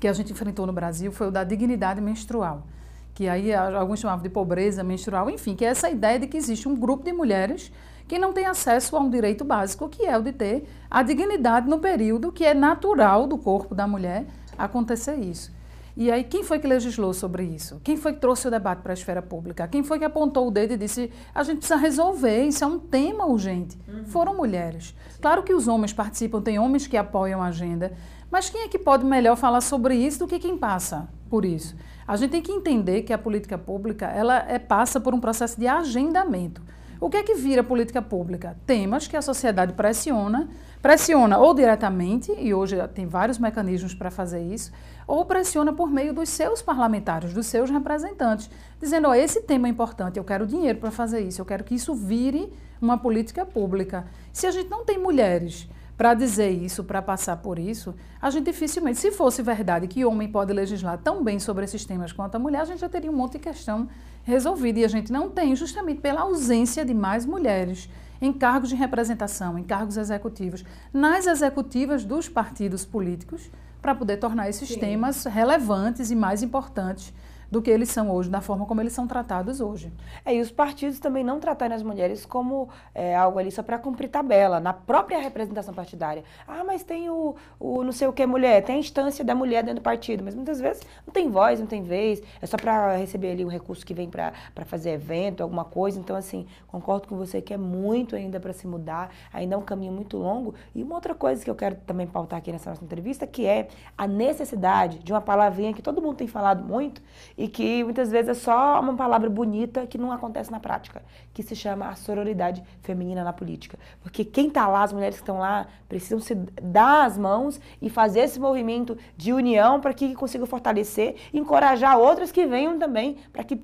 que 0.00 0.08
a 0.08 0.12
gente 0.12 0.32
enfrentou 0.32 0.66
no 0.66 0.72
Brasil 0.72 1.12
foi 1.12 1.28
o 1.28 1.30
da 1.30 1.44
dignidade 1.44 2.00
menstrual, 2.00 2.66
que 3.14 3.28
aí 3.28 3.54
alguns 3.54 4.00
chamavam 4.00 4.22
de 4.22 4.30
pobreza 4.30 4.82
menstrual, 4.82 5.28
enfim, 5.28 5.54
que 5.54 5.64
é 5.64 5.68
essa 5.68 5.90
ideia 5.90 6.18
de 6.18 6.26
que 6.26 6.36
existe 6.36 6.66
um 6.68 6.74
grupo 6.74 7.04
de 7.04 7.12
mulheres 7.12 7.70
que 8.06 8.18
não 8.18 8.32
tem 8.32 8.46
acesso 8.46 8.96
a 8.96 9.00
um 9.00 9.10
direito 9.10 9.44
básico, 9.44 9.88
que 9.88 10.04
é 10.04 10.16
o 10.16 10.22
de 10.22 10.32
ter 10.32 10.68
a 10.90 11.02
dignidade 11.02 11.68
no 11.68 11.78
período 11.78 12.30
que 12.32 12.44
é 12.44 12.54
natural 12.54 13.26
do 13.26 13.38
corpo 13.38 13.74
da 13.74 13.86
mulher 13.86 14.26
acontecer 14.56 15.16
isso. 15.16 15.52
E 15.96 16.10
aí, 16.10 16.24
quem 16.24 16.42
foi 16.42 16.58
que 16.58 16.66
legislou 16.66 17.14
sobre 17.14 17.44
isso? 17.44 17.80
Quem 17.84 17.96
foi 17.96 18.12
que 18.12 18.20
trouxe 18.20 18.48
o 18.48 18.50
debate 18.50 18.82
para 18.82 18.92
a 18.92 18.94
esfera 18.94 19.22
pública? 19.22 19.68
Quem 19.68 19.84
foi 19.84 19.96
que 19.96 20.04
apontou 20.04 20.48
o 20.48 20.50
dedo 20.50 20.72
e 20.72 20.76
disse: 20.76 21.08
a 21.32 21.44
gente 21.44 21.58
precisa 21.58 21.76
resolver, 21.76 22.44
isso 22.46 22.64
é 22.64 22.66
um 22.66 22.80
tema 22.80 23.26
urgente? 23.26 23.78
Uhum. 23.86 24.04
Foram 24.06 24.36
mulheres. 24.36 24.92
Claro 25.20 25.44
que 25.44 25.54
os 25.54 25.68
homens 25.68 25.92
participam, 25.92 26.42
tem 26.42 26.58
homens 26.58 26.88
que 26.88 26.96
apoiam 26.96 27.40
a 27.40 27.46
agenda, 27.46 27.92
mas 28.28 28.50
quem 28.50 28.62
é 28.62 28.68
que 28.68 28.78
pode 28.78 29.04
melhor 29.04 29.36
falar 29.36 29.60
sobre 29.60 29.94
isso 29.94 30.18
do 30.18 30.26
que 30.26 30.40
quem 30.40 30.58
passa 30.58 31.08
por 31.30 31.44
isso? 31.44 31.76
A 32.06 32.16
gente 32.16 32.32
tem 32.32 32.42
que 32.42 32.50
entender 32.50 33.02
que 33.02 33.12
a 33.12 33.18
política 33.18 33.56
pública 33.56 34.06
ela 34.06 34.44
é, 34.48 34.58
passa 34.58 35.00
por 35.00 35.14
um 35.14 35.20
processo 35.20 35.58
de 35.58 35.68
agendamento. 35.68 36.60
O 37.00 37.10
que 37.10 37.16
é 37.16 37.22
que 37.22 37.34
vira 37.34 37.62
política 37.62 38.00
pública? 38.00 38.56
Temas 38.66 39.06
que 39.06 39.16
a 39.16 39.22
sociedade 39.22 39.72
pressiona, 39.72 40.48
pressiona 40.80 41.38
ou 41.38 41.52
diretamente, 41.52 42.32
e 42.38 42.54
hoje 42.54 42.76
tem 42.94 43.06
vários 43.06 43.38
mecanismos 43.38 43.94
para 43.94 44.10
fazer 44.10 44.42
isso, 44.42 44.72
ou 45.06 45.24
pressiona 45.24 45.72
por 45.72 45.90
meio 45.90 46.14
dos 46.14 46.28
seus 46.28 46.62
parlamentares, 46.62 47.32
dos 47.32 47.46
seus 47.46 47.70
representantes, 47.70 48.48
dizendo: 48.80 49.08
oh, 49.08 49.14
esse 49.14 49.42
tema 49.42 49.66
é 49.66 49.70
importante, 49.70 50.18
eu 50.18 50.24
quero 50.24 50.46
dinheiro 50.46 50.78
para 50.78 50.90
fazer 50.90 51.20
isso, 51.20 51.40
eu 51.40 51.46
quero 51.46 51.64
que 51.64 51.74
isso 51.74 51.94
vire 51.94 52.52
uma 52.80 52.98
política 52.98 53.44
pública. 53.44 54.06
Se 54.32 54.46
a 54.46 54.50
gente 54.50 54.70
não 54.70 54.84
tem 54.84 54.98
mulheres 54.98 55.68
para 55.96 56.12
dizer 56.12 56.50
isso, 56.50 56.82
para 56.82 57.00
passar 57.00 57.36
por 57.36 57.58
isso, 57.58 57.94
a 58.20 58.28
gente 58.28 58.46
dificilmente, 58.46 58.98
se 58.98 59.12
fosse 59.12 59.42
verdade 59.42 59.86
que 59.86 60.04
homem 60.04 60.28
pode 60.28 60.52
legislar 60.52 60.98
tão 60.98 61.22
bem 61.22 61.38
sobre 61.38 61.64
esses 61.64 61.84
temas 61.84 62.12
quanto 62.12 62.34
a 62.34 62.38
mulher, 62.38 62.62
a 62.62 62.64
gente 62.64 62.80
já 62.80 62.88
teria 62.88 63.10
um 63.10 63.14
monte 63.14 63.32
de 63.32 63.38
questão 63.38 63.88
resolvida. 64.24 64.80
E 64.80 64.84
a 64.84 64.88
gente 64.88 65.12
não 65.12 65.30
tem, 65.30 65.54
justamente 65.54 66.00
pela 66.00 66.22
ausência 66.22 66.84
de 66.84 66.92
mais 66.92 67.24
mulheres 67.24 67.88
em 68.20 68.32
cargos 68.32 68.70
de 68.70 68.74
representação, 68.74 69.58
em 69.58 69.62
cargos 69.62 69.96
executivos, 69.96 70.64
nas 70.92 71.26
executivas 71.26 72.04
dos 72.04 72.28
partidos 72.28 72.84
políticos, 72.84 73.50
para 73.82 73.94
poder 73.94 74.16
tornar 74.16 74.48
esses 74.48 74.68
Sim. 74.68 74.80
temas 74.80 75.24
relevantes 75.24 76.10
e 76.10 76.16
mais 76.16 76.42
importantes 76.42 77.12
do 77.54 77.62
que 77.62 77.70
eles 77.70 77.88
são 77.88 78.10
hoje, 78.10 78.28
da 78.28 78.40
forma 78.40 78.66
como 78.66 78.80
eles 78.80 78.92
são 78.92 79.06
tratados 79.06 79.60
hoje. 79.60 79.92
É, 80.24 80.34
e 80.34 80.40
os 80.40 80.50
partidos 80.50 80.98
também 80.98 81.22
não 81.22 81.38
tratarem 81.38 81.76
as 81.76 81.84
mulheres 81.84 82.26
como 82.26 82.68
é, 82.92 83.14
algo 83.14 83.38
ali 83.38 83.52
só 83.52 83.62
para 83.62 83.78
cumprir 83.78 84.08
tabela, 84.08 84.58
na 84.58 84.72
própria 84.72 85.20
representação 85.20 85.72
partidária. 85.72 86.24
Ah, 86.48 86.64
mas 86.64 86.82
tem 86.82 87.08
o, 87.08 87.36
o 87.60 87.84
não 87.84 87.92
sei 87.92 88.08
o 88.08 88.12
que 88.12 88.26
mulher, 88.26 88.60
tem 88.64 88.74
a 88.74 88.78
instância 88.80 89.24
da 89.24 89.36
mulher 89.36 89.62
dentro 89.62 89.80
do 89.80 89.84
partido, 89.84 90.24
mas 90.24 90.34
muitas 90.34 90.60
vezes 90.60 90.82
não 91.06 91.14
tem 91.14 91.30
voz, 91.30 91.60
não 91.60 91.66
tem 91.68 91.84
vez, 91.84 92.20
é 92.42 92.46
só 92.46 92.56
para 92.56 92.96
receber 92.96 93.30
ali 93.30 93.44
um 93.44 93.48
recurso 93.48 93.86
que 93.86 93.94
vem 93.94 94.10
para 94.10 94.32
fazer 94.64 94.90
evento, 94.90 95.40
alguma 95.40 95.64
coisa. 95.64 96.00
Então, 96.00 96.16
assim, 96.16 96.48
concordo 96.66 97.06
com 97.06 97.16
você 97.16 97.40
que 97.40 97.54
é 97.54 97.56
muito 97.56 98.16
ainda 98.16 98.40
para 98.40 98.52
se 98.52 98.66
mudar, 98.66 99.10
ainda 99.32 99.54
é 99.54 99.58
um 99.58 99.62
caminho 99.62 99.92
muito 99.92 100.16
longo. 100.16 100.56
E 100.74 100.82
uma 100.82 100.96
outra 100.96 101.14
coisa 101.14 101.44
que 101.44 101.48
eu 101.48 101.54
quero 101.54 101.76
também 101.86 102.06
pautar 102.06 102.40
aqui 102.40 102.50
nessa 102.50 102.70
nossa 102.70 102.84
entrevista, 102.84 103.28
que 103.28 103.46
é 103.46 103.68
a 103.96 104.08
necessidade 104.08 104.98
de 104.98 105.12
uma 105.12 105.20
palavrinha 105.20 105.72
que 105.72 105.82
todo 105.82 106.02
mundo 106.02 106.16
tem 106.16 106.26
falado 106.26 106.64
muito 106.64 107.00
e 107.38 107.43
que 107.48 107.82
muitas 107.84 108.10
vezes 108.10 108.28
é 108.30 108.34
só 108.34 108.80
uma 108.80 108.94
palavra 108.94 109.28
bonita 109.28 109.86
que 109.86 109.98
não 109.98 110.12
acontece 110.12 110.50
na 110.50 110.60
prática, 110.60 111.02
que 111.32 111.42
se 111.42 111.56
chama 111.56 111.88
a 111.88 111.94
sororidade 111.94 112.62
feminina 112.82 113.24
na 113.24 113.32
política. 113.32 113.78
Porque 114.02 114.24
quem 114.24 114.48
está 114.48 114.66
lá, 114.66 114.82
as 114.82 114.92
mulheres 114.92 115.16
que 115.16 115.22
estão 115.22 115.38
lá, 115.38 115.66
precisam 115.88 116.20
se 116.20 116.34
dar 116.34 117.04
as 117.04 117.18
mãos 117.18 117.60
e 117.80 117.90
fazer 117.90 118.20
esse 118.20 118.38
movimento 118.38 118.96
de 119.16 119.32
união 119.32 119.80
para 119.80 119.92
que 119.92 120.14
consiga 120.14 120.46
fortalecer 120.46 121.16
e 121.32 121.38
encorajar 121.38 121.98
outras 121.98 122.30
que 122.30 122.46
venham 122.46 122.78
também, 122.78 123.16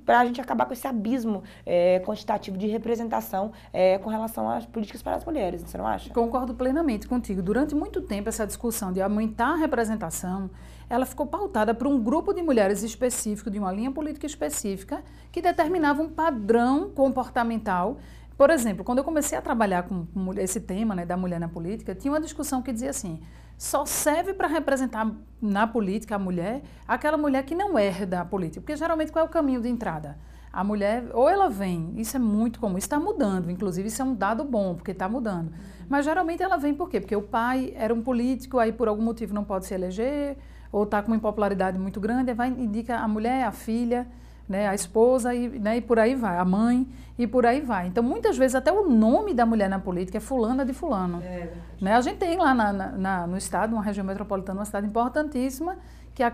para 0.05 0.19
a 0.19 0.25
gente 0.25 0.39
acabar 0.41 0.65
com 0.65 0.73
esse 0.73 0.87
abismo 0.87 1.43
é, 1.65 1.99
quantitativo 2.05 2.57
de 2.57 2.67
representação 2.67 3.51
é, 3.71 3.97
com 3.97 4.09
relação 4.09 4.49
às 4.49 4.65
políticas 4.65 5.01
para 5.01 5.15
as 5.15 5.25
mulheres, 5.25 5.61
você 5.61 5.77
não 5.77 5.87
acha? 5.87 6.13
Concordo 6.13 6.53
plenamente 6.53 7.07
contigo. 7.07 7.41
Durante 7.41 7.75
muito 7.75 8.01
tempo, 8.01 8.29
essa 8.29 8.45
discussão 8.45 8.91
de 8.91 9.01
aumentar 9.01 9.53
a 9.53 9.55
representação 9.55 10.49
ela 10.91 11.05
ficou 11.05 11.25
pautada 11.25 11.73
por 11.73 11.87
um 11.87 11.97
grupo 11.97 12.33
de 12.33 12.43
mulheres 12.43 12.83
específico, 12.83 13.49
de 13.49 13.57
uma 13.57 13.71
linha 13.71 13.89
política 13.89 14.25
específica, 14.25 15.01
que 15.31 15.41
determinava 15.41 16.01
um 16.01 16.09
padrão 16.09 16.89
comportamental. 16.89 17.97
Por 18.37 18.49
exemplo, 18.49 18.83
quando 18.83 18.97
eu 18.97 19.03
comecei 19.05 19.37
a 19.37 19.41
trabalhar 19.41 19.83
com 19.83 20.05
esse 20.37 20.59
tema 20.59 20.93
né, 20.93 21.05
da 21.05 21.15
mulher 21.15 21.39
na 21.39 21.47
política, 21.47 21.95
tinha 21.95 22.11
uma 22.11 22.19
discussão 22.19 22.61
que 22.61 22.73
dizia 22.73 22.89
assim: 22.89 23.21
só 23.57 23.85
serve 23.85 24.33
para 24.33 24.49
representar 24.49 25.09
na 25.41 25.65
política 25.65 26.15
a 26.15 26.19
mulher 26.19 26.61
aquela 26.85 27.15
mulher 27.15 27.45
que 27.45 27.55
não 27.55 27.79
herda 27.79 28.19
a 28.19 28.25
política. 28.25 28.59
Porque 28.59 28.75
geralmente 28.75 29.13
qual 29.13 29.23
é 29.23 29.27
o 29.29 29.31
caminho 29.31 29.61
de 29.61 29.69
entrada? 29.69 30.17
A 30.51 30.61
mulher, 30.61 31.05
ou 31.13 31.29
ela 31.29 31.49
vem, 31.49 31.93
isso 31.95 32.17
é 32.17 32.19
muito 32.19 32.59
comum, 32.59 32.77
está 32.77 32.99
mudando, 32.99 33.49
inclusive 33.49 33.87
isso 33.87 34.01
é 34.01 34.05
um 34.05 34.13
dado 34.13 34.43
bom, 34.43 34.75
porque 34.75 34.91
está 34.91 35.07
mudando. 35.07 35.53
Mas 35.87 36.03
geralmente 36.03 36.43
ela 36.43 36.57
vem 36.57 36.73
por 36.73 36.89
quê? 36.89 36.99
Porque 36.99 37.15
o 37.15 37.21
pai 37.21 37.71
era 37.77 37.93
um 37.93 38.01
político, 38.01 38.59
aí 38.59 38.73
por 38.73 38.89
algum 38.89 39.01
motivo 39.01 39.33
não 39.33 39.45
pode 39.45 39.65
se 39.65 39.73
eleger, 39.73 40.37
ou 40.71 40.83
está 40.83 41.01
com 41.01 41.07
uma 41.07 41.17
impopularidade 41.17 41.77
muito 41.77 41.99
grande, 41.99 42.33
vai 42.33 42.49
indica 42.49 42.97
a 42.97 43.07
mulher, 43.07 43.43
a 43.43 43.51
filha, 43.51 44.07
né, 44.47 44.67
a 44.67 44.75
esposa 44.75 45.33
e, 45.33 45.47
né, 45.59 45.77
e 45.77 45.81
por 45.81 45.97
aí 45.97 46.13
vai, 46.15 46.37
a 46.37 46.45
mãe 46.45 46.87
e 47.17 47.25
por 47.25 47.45
aí 47.45 47.61
vai. 47.61 47.87
Então, 47.87 48.03
muitas 48.03 48.37
vezes, 48.37 48.55
até 48.55 48.71
o 48.71 48.89
nome 48.89 49.33
da 49.33 49.45
mulher 49.45 49.69
na 49.69 49.79
política 49.79 50.17
é 50.17 50.21
fulana 50.21 50.65
de 50.65 50.73
fulano. 50.73 51.21
É, 51.23 51.53
né? 51.79 51.93
A 51.93 52.01
gente 52.01 52.17
tem 52.17 52.37
lá 52.37 52.53
na, 52.53 52.73
na, 52.73 53.27
no 53.27 53.37
estado, 53.37 53.73
uma 53.73 53.83
região 53.83 54.05
metropolitana, 54.05 54.59
uma 54.59 54.65
cidade 54.65 54.87
importantíssima, 54.87 55.77
que 56.13 56.23
a 56.23 56.31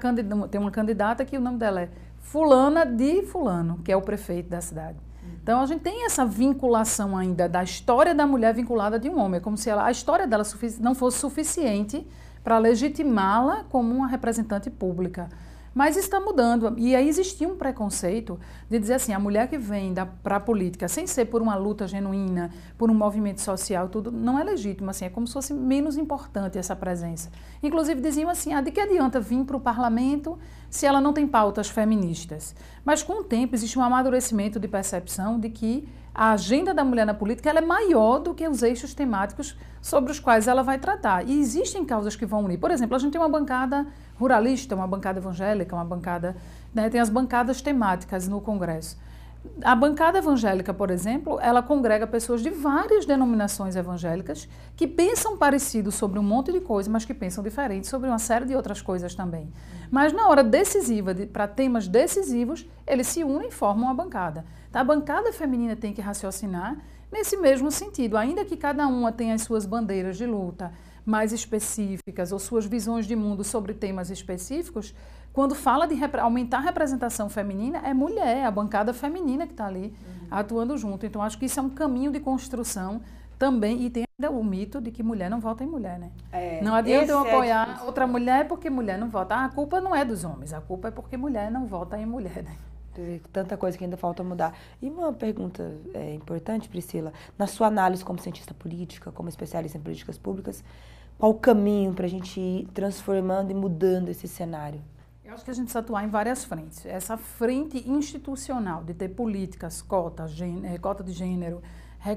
tem 0.49 0.59
uma 0.59 0.71
candidata 0.71 1.23
que 1.23 1.37
o 1.37 1.41
nome 1.41 1.57
dela 1.57 1.81
é 1.81 1.89
fulana 2.19 2.85
de 2.85 3.21
fulano, 3.23 3.79
que 3.83 3.91
é 3.91 3.97
o 3.97 4.01
prefeito 4.01 4.49
da 4.49 4.61
cidade. 4.61 4.97
Então, 5.43 5.61
a 5.61 5.65
gente 5.65 5.81
tem 5.81 6.05
essa 6.05 6.25
vinculação 6.25 7.17
ainda 7.17 7.47
da 7.47 7.63
história 7.63 8.15
da 8.15 8.25
mulher 8.25 8.53
vinculada 8.53 8.97
de 8.97 9.09
um 9.09 9.19
homem. 9.19 9.37
É 9.37 9.41
como 9.41 9.57
se 9.57 9.69
ela, 9.69 9.85
a 9.85 9.91
história 9.91 10.25
dela 10.25 10.43
não 10.79 10.95
fosse 10.95 11.19
suficiente 11.19 12.05
para 12.47 12.59
legitimá-la 12.59 13.65
como 13.69 13.93
uma 13.93 14.07
representante 14.07 14.69
pública. 14.71 15.27
Mas 15.77 15.95
está 15.95 16.19
mudando. 16.19 16.73
E 16.75 16.95
aí 16.95 17.07
existia 17.07 17.47
um 17.47 17.55
preconceito 17.55 18.39
de 18.67 18.79
dizer 18.79 18.95
assim, 18.95 19.13
a 19.13 19.19
mulher 19.19 19.47
que 19.47 19.59
vem 19.59 19.93
para 20.23 20.37
a 20.37 20.39
política 20.39 20.87
sem 20.87 21.05
ser 21.05 21.25
por 21.25 21.39
uma 21.39 21.53
luta 21.53 21.87
genuína, 21.87 22.49
por 22.79 22.89
um 22.89 22.95
movimento 22.95 23.41
social, 23.41 23.87
tudo, 23.87 24.11
não 24.11 24.39
é 24.39 24.43
legítimo, 24.43 24.89
assim, 24.89 25.05
é 25.05 25.09
como 25.09 25.27
se 25.27 25.33
fosse 25.33 25.53
menos 25.53 25.95
importante 25.95 26.57
essa 26.57 26.75
presença. 26.75 27.29
Inclusive 27.61 28.01
diziam 28.01 28.27
assim, 28.27 28.53
ah, 28.53 28.61
de 28.61 28.71
que 28.71 28.81
adianta 28.81 29.19
vir 29.19 29.45
para 29.45 29.55
o 29.55 29.59
parlamento 29.59 30.39
se 30.67 30.87
ela 30.87 30.99
não 30.99 31.13
tem 31.13 31.27
pautas 31.27 31.69
feministas? 31.69 32.55
Mas 32.83 33.03
com 33.03 33.21
o 33.21 33.23
tempo 33.23 33.53
existe 33.53 33.77
um 33.77 33.83
amadurecimento 33.83 34.59
de 34.59 34.67
percepção 34.67 35.39
de 35.39 35.51
que 35.51 35.87
a 36.17 36.31
agenda 36.31 36.73
da 36.73 36.83
mulher 36.83 37.05
na 37.05 37.13
política 37.13 37.51
é 37.51 37.61
maior 37.61 38.17
do 38.17 38.33
que 38.33 38.47
os 38.47 38.63
eixos 38.63 38.95
temáticos 38.95 39.55
sobre 39.79 40.11
os 40.11 40.19
quais 40.19 40.47
ela 40.47 40.63
vai 40.63 40.79
tratar. 40.79 41.29
E 41.29 41.39
existem 41.39 41.85
causas 41.85 42.15
que 42.15 42.25
vão 42.25 42.43
unir. 42.43 42.57
Por 42.57 42.71
exemplo, 42.71 42.95
a 42.95 42.99
gente 42.99 43.11
tem 43.11 43.21
uma 43.21 43.29
bancada 43.29 43.85
ruralista, 44.19 44.75
uma 44.75 44.87
bancada 44.87 45.19
evangélica, 45.19 45.75
uma 45.75 45.85
bancada. 45.85 46.35
Né, 46.73 46.89
tem 46.89 46.99
as 46.99 47.09
bancadas 47.09 47.61
temáticas 47.61 48.27
no 48.27 48.41
Congresso. 48.41 48.97
A 49.63 49.73
bancada 49.75 50.17
evangélica, 50.17 50.73
por 50.73 50.91
exemplo, 50.91 51.39
ela 51.41 51.63
congrega 51.63 52.05
pessoas 52.05 52.41
de 52.41 52.49
várias 52.49 53.05
denominações 53.05 53.75
evangélicas 53.75 54.47
que 54.75 54.87
pensam 54.87 55.37
parecido 55.37 55.91
sobre 55.91 56.19
um 56.19 56.23
monte 56.23 56.51
de 56.51 56.59
coisas, 56.59 56.91
mas 56.91 57.05
que 57.05 57.13
pensam 57.13 57.43
diferente 57.43 57.87
sobre 57.87 58.09
uma 58.09 58.19
série 58.19 58.45
de 58.45 58.55
outras 58.55 58.81
coisas 58.81 59.15
também. 59.15 59.51
Mas 59.89 60.11
na 60.11 60.27
hora 60.27 60.43
decisiva, 60.43 61.13
de, 61.13 61.25
para 61.25 61.47
temas 61.47 61.87
decisivos, 61.87 62.67
eles 62.85 63.07
se 63.07 63.23
unem 63.23 63.47
e 63.47 63.51
formam 63.51 63.85
uma 63.85 63.93
bancada. 63.93 64.45
Tá? 64.71 64.81
A 64.81 64.83
bancada 64.83 65.31
feminina 65.31 65.75
tem 65.75 65.93
que 65.93 66.01
raciocinar 66.01 66.77
nesse 67.11 67.37
mesmo 67.37 67.71
sentido, 67.71 68.17
ainda 68.17 68.43
que 68.43 68.57
cada 68.57 68.85
uma 68.87 69.11
tenha 69.11 69.33
as 69.33 69.43
suas 69.43 69.65
bandeiras 69.65 70.17
de 70.17 70.25
luta 70.25 70.71
mais 71.07 71.31
específicas 71.31 72.33
ou 72.33 72.37
suas 72.37 72.65
visões 72.65 73.07
de 73.07 73.15
mundo 73.15 73.41
sobre 73.41 73.73
temas 73.73 74.09
específicos, 74.09 74.93
quando 75.31 75.55
fala 75.55 75.87
de 75.87 75.95
aumentar 76.19 76.57
a 76.57 76.61
representação 76.61 77.29
feminina, 77.29 77.79
é 77.85 77.93
mulher, 77.93 78.37
é 78.37 78.45
a 78.45 78.51
bancada 78.51 78.93
feminina 78.93 79.47
que 79.47 79.53
está 79.53 79.67
ali 79.67 79.93
uhum. 80.05 80.27
atuando 80.29 80.77
junto. 80.77 81.05
Então, 81.05 81.21
acho 81.21 81.37
que 81.37 81.45
isso 81.45 81.59
é 81.59 81.63
um 81.63 81.69
caminho 81.69 82.11
de 82.11 82.19
construção 82.19 83.01
também, 83.39 83.83
e 83.83 83.89
tem 83.89 84.03
ainda 84.19 84.35
o 84.35 84.43
mito 84.43 84.81
de 84.81 84.91
que 84.91 85.01
mulher 85.01 85.29
não 85.29 85.39
vota 85.39 85.63
em 85.63 85.67
mulher, 85.67 85.99
né? 85.99 86.11
É, 86.31 86.59
não 86.61 86.73
adianta 86.73 87.11
eu 87.11 87.23
é 87.23 87.29
apoiar 87.29 87.79
é 87.81 87.85
outra 87.85 88.07
mulher 88.07 88.47
porque 88.47 88.69
mulher 88.69 88.97
não 88.97 89.09
vota. 89.09 89.35
Ah, 89.35 89.45
a 89.45 89.49
culpa 89.49 89.79
não 89.79 89.95
é 89.95 90.03
dos 90.03 90.23
homens, 90.23 90.51
a 90.51 90.59
culpa 90.59 90.87
é 90.87 90.91
porque 90.91 91.15
mulher 91.15 91.51
não 91.51 91.67
vota 91.67 91.97
em 91.97 92.05
mulher, 92.05 92.43
né? 92.43 92.57
Tanta 93.31 93.55
coisa 93.55 93.77
que 93.77 93.83
ainda 93.83 93.95
falta 93.95 94.23
mudar. 94.23 94.57
E 94.81 94.89
uma 94.89 95.13
pergunta 95.13 95.71
é, 95.93 96.15
importante, 96.15 96.67
Priscila, 96.67 97.13
na 97.37 97.45
sua 97.45 97.67
análise 97.67 98.03
como 98.03 98.19
cientista 98.19 98.55
política, 98.55 99.11
como 99.11 99.29
especialista 99.29 99.77
em 99.77 99.81
políticas 99.81 100.17
públicas, 100.17 100.63
qual 101.17 101.31
o 101.31 101.35
caminho 101.35 101.93
para 101.93 102.05
a 102.05 102.09
gente 102.09 102.39
ir 102.39 102.67
transformando 102.73 103.51
e 103.51 103.53
mudando 103.53 104.09
esse 104.09 104.27
cenário? 104.27 104.81
Eu 105.25 105.33
acho 105.33 105.43
que 105.43 105.51
a 105.51 105.53
gente 105.53 105.65
precisa 105.65 105.79
atuar 105.79 106.03
em 106.03 106.09
várias 106.09 106.45
frentes. 106.45 106.85
Essa 106.85 107.17
frente 107.17 107.89
institucional 107.89 108.83
de 108.83 108.93
ter 108.93 109.09
políticas, 109.09 109.81
cota, 109.81 110.25
eh, 110.63 110.77
cota 110.77 111.03
de 111.03 111.11
gênero, 111.11 111.61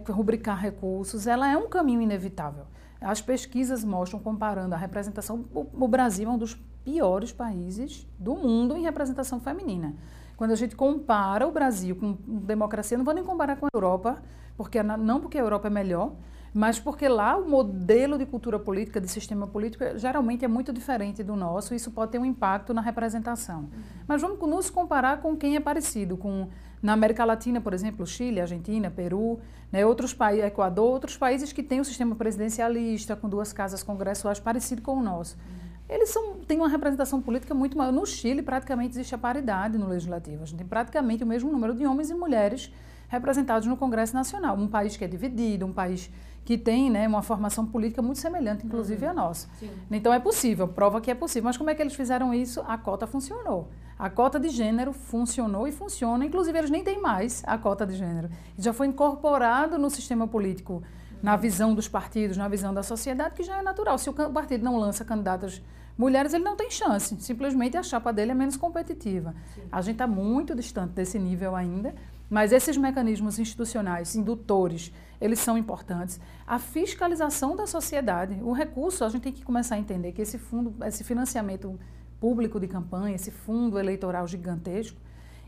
rubricar 0.08 0.60
recursos, 0.60 1.26
ela 1.26 1.50
é 1.50 1.56
um 1.56 1.68
caminho 1.68 2.02
inevitável. 2.02 2.66
As 3.00 3.20
pesquisas 3.20 3.82
mostram, 3.82 4.20
comparando 4.20 4.74
a 4.74 4.78
representação, 4.78 5.46
o 5.54 5.88
Brasil 5.88 6.28
é 6.28 6.32
um 6.32 6.38
dos 6.38 6.54
piores 6.84 7.32
países 7.32 8.06
do 8.18 8.34
mundo 8.34 8.76
em 8.76 8.82
representação 8.82 9.40
feminina. 9.40 9.94
Quando 10.36 10.52
a 10.52 10.56
gente 10.56 10.76
compara 10.76 11.46
o 11.48 11.50
Brasil 11.50 11.96
com 11.96 12.16
democracia, 12.26 12.96
não 12.96 13.04
vou 13.04 13.14
nem 13.14 13.24
comparar 13.24 13.56
com 13.56 13.66
a 13.66 13.70
Europa, 13.74 14.22
porque 14.56 14.82
não 14.82 15.20
porque 15.20 15.38
a 15.38 15.40
Europa 15.40 15.68
é 15.68 15.70
melhor, 15.70 16.12
mas 16.52 16.80
porque 16.80 17.08
lá 17.08 17.36
o 17.36 17.48
modelo 17.48 18.18
de 18.18 18.26
cultura 18.26 18.58
política, 18.58 19.00
de 19.00 19.08
sistema 19.08 19.46
político, 19.46 19.84
geralmente 19.96 20.44
é 20.44 20.48
muito 20.48 20.72
diferente 20.72 21.22
do 21.22 21.36
nosso, 21.36 21.72
e 21.72 21.76
isso 21.76 21.90
pode 21.90 22.12
ter 22.12 22.18
um 22.18 22.24
impacto 22.24 22.74
na 22.74 22.80
representação. 22.80 23.60
Uhum. 23.60 23.68
Mas 24.06 24.20
vamos 24.20 24.38
nos 24.40 24.68
comparar 24.68 25.20
com 25.20 25.36
quem 25.36 25.56
é 25.56 25.60
parecido, 25.60 26.16
com 26.16 26.48
na 26.82 26.94
América 26.94 27.24
Latina, 27.24 27.60
por 27.60 27.74
exemplo, 27.74 28.06
Chile, 28.06 28.40
Argentina, 28.40 28.90
Peru, 28.90 29.38
né, 29.70 29.84
outros 29.84 30.14
países, 30.14 30.46
Equador, 30.46 30.90
outros 30.90 31.16
países 31.16 31.52
que 31.52 31.62
têm 31.62 31.80
um 31.80 31.84
sistema 31.84 32.16
presidencialista 32.16 33.14
com 33.14 33.28
duas 33.28 33.52
casas 33.52 33.82
congressuais 33.82 34.40
parecido 34.40 34.80
com 34.80 34.96
o 34.96 35.02
nosso. 35.02 35.36
Uhum. 35.36 35.70
Eles 35.90 36.08
são, 36.08 36.36
têm 36.46 36.58
uma 36.58 36.68
representação 36.68 37.20
política 37.20 37.52
muito 37.52 37.76
maior. 37.76 37.92
No 37.92 38.06
Chile, 38.06 38.42
praticamente 38.42 38.92
existe 38.92 39.14
a 39.14 39.18
paridade 39.18 39.76
no 39.76 39.88
legislativo. 39.88 40.42
A 40.42 40.46
gente 40.46 40.58
tem 40.58 40.66
praticamente 40.66 41.22
o 41.24 41.26
mesmo 41.26 41.50
número 41.50 41.74
de 41.74 41.84
homens 41.84 42.10
e 42.10 42.14
mulheres 42.14 42.72
representados 43.08 43.66
no 43.66 43.76
Congresso 43.76 44.14
Nacional. 44.14 44.56
Um 44.56 44.68
país 44.68 44.96
que 44.96 45.04
é 45.04 45.08
dividido, 45.08 45.66
um 45.66 45.72
país 45.72 46.08
que 46.44 46.58
tem 46.58 46.90
né, 46.90 47.06
uma 47.06 47.22
formação 47.22 47.66
política 47.66 48.02
muito 48.02 48.18
semelhante, 48.18 48.66
inclusive, 48.66 49.04
uhum. 49.04 49.10
à 49.10 49.14
nossa. 49.14 49.48
Sim. 49.58 49.70
Então 49.90 50.12
é 50.12 50.18
possível, 50.18 50.66
prova 50.66 51.00
que 51.00 51.10
é 51.10 51.14
possível. 51.14 51.44
Mas 51.44 51.56
como 51.56 51.70
é 51.70 51.74
que 51.74 51.82
eles 51.82 51.94
fizeram 51.94 52.34
isso? 52.34 52.62
A 52.66 52.76
cota 52.76 53.06
funcionou. 53.06 53.68
A 53.98 54.08
cota 54.08 54.40
de 54.40 54.48
gênero 54.48 54.92
funcionou 54.92 55.68
e 55.68 55.72
funciona. 55.72 56.24
Inclusive, 56.24 56.58
eles 56.58 56.70
nem 56.70 56.82
têm 56.82 57.00
mais 57.00 57.42
a 57.46 57.58
cota 57.58 57.86
de 57.86 57.94
gênero. 57.94 58.30
Já 58.56 58.72
foi 58.72 58.86
incorporado 58.86 59.78
no 59.78 59.90
sistema 59.90 60.26
político, 60.26 60.82
na 61.22 61.36
visão 61.36 61.74
dos 61.74 61.86
partidos, 61.86 62.36
na 62.36 62.48
visão 62.48 62.72
da 62.72 62.82
sociedade, 62.82 63.34
que 63.34 63.42
já 63.42 63.58
é 63.58 63.62
natural. 63.62 63.98
Se 63.98 64.08
o 64.08 64.12
partido 64.12 64.64
não 64.64 64.78
lança 64.78 65.04
candidatas 65.04 65.62
mulheres, 65.98 66.32
ele 66.32 66.42
não 66.42 66.56
tem 66.56 66.70
chance. 66.70 67.14
Simplesmente 67.20 67.76
a 67.76 67.82
chapa 67.82 68.10
dele 68.10 68.30
é 68.30 68.34
menos 68.34 68.56
competitiva. 68.56 69.34
Sim. 69.54 69.62
A 69.70 69.82
gente 69.82 69.96
está 69.96 70.06
muito 70.06 70.54
distante 70.54 70.92
desse 70.92 71.18
nível 71.18 71.54
ainda. 71.54 71.94
Mas 72.30 72.52
esses 72.52 72.76
mecanismos 72.76 73.40
institucionais, 73.40 74.14
indutores, 74.14 74.92
eles 75.20 75.40
são 75.40 75.58
importantes. 75.58 76.20
A 76.46 76.60
fiscalização 76.60 77.56
da 77.56 77.66
sociedade, 77.66 78.38
o 78.42 78.52
recurso, 78.52 79.04
a 79.04 79.08
gente 79.08 79.22
tem 79.22 79.32
que 79.32 79.42
começar 79.42 79.74
a 79.74 79.78
entender 79.78 80.12
que 80.12 80.22
esse 80.22 80.38
fundo, 80.38 80.72
esse 80.86 81.02
financiamento 81.02 81.78
público 82.20 82.60
de 82.60 82.68
campanha, 82.68 83.16
esse 83.16 83.32
fundo 83.32 83.78
eleitoral 83.78 84.28
gigantesco, 84.28 84.96